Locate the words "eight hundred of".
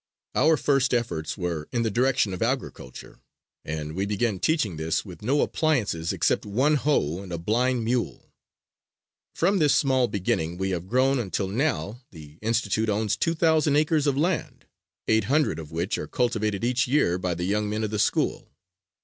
15.07-15.71